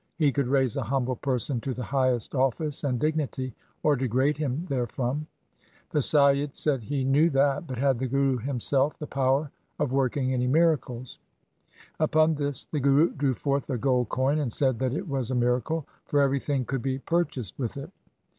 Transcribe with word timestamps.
He 0.17 0.31
could 0.31 0.47
raise 0.47 0.77
a 0.77 0.81
humble 0.81 1.15
person 1.15 1.61
to 1.61 1.75
the 1.75 1.83
highest 1.83 2.33
office 2.33 2.83
and 2.83 2.99
dignity, 2.99 3.53
or 3.83 3.95
degrade 3.95 4.35
him 4.35 4.65
therefrom. 4.67 5.27
The 5.91 5.99
Saiyid 5.99 6.55
said 6.55 6.81
he 6.81 7.03
knew 7.03 7.29
that, 7.29 7.67
but 7.67 7.77
had 7.77 7.99
the 7.99 8.07
Guru 8.07 8.37
himself 8.39 8.97
the 8.97 9.05
power 9.05 9.51
of 9.77 9.91
working 9.91 10.33
any 10.33 10.47
miracles? 10.47 11.19
Upon 11.99 12.33
this 12.33 12.65
the 12.65 12.79
Guru 12.79 13.11
drew 13.11 13.35
forth 13.35 13.69
a 13.69 13.77
gold 13.77 14.09
coin 14.09 14.39
and 14.39 14.51
said 14.51 14.79
that 14.79 14.93
it 14.95 15.07
was 15.07 15.29
a 15.29 15.35
miracle, 15.35 15.85
for 16.07 16.19
everything 16.19 16.65
could 16.65 16.81
be 16.81 16.97
purchased 16.97 17.59
with 17.59 17.77
it. 17.77 17.91